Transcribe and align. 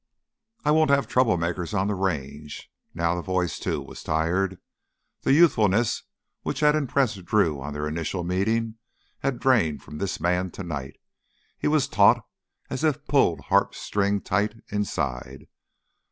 "I 0.65 0.71
won't 0.71 0.89
have 0.89 1.07
troublemakers 1.07 1.75
on 1.79 1.85
the 1.87 1.93
Range." 1.93 2.71
Now 2.95 3.13
the 3.13 3.21
voice, 3.21 3.59
too, 3.59 3.83
was 3.83 4.01
tired. 4.01 4.59
The 5.21 5.31
youthfulness 5.33 6.05
which 6.41 6.61
had 6.61 6.73
impressed 6.73 7.23
Drew 7.23 7.61
on 7.61 7.73
their 7.73 7.87
initial 7.87 8.23
meeting 8.23 8.79
had 9.19 9.37
drained 9.37 9.83
from 9.83 9.99
this 9.99 10.19
man 10.19 10.49
tonight. 10.49 10.99
He 11.55 11.67
was 11.67 11.87
taut 11.87 12.25
as 12.67 12.83
if 12.83 13.05
pulled 13.05 13.41
harp 13.41 13.75
string 13.75 14.21
tight 14.21 14.55
inside. 14.69 15.45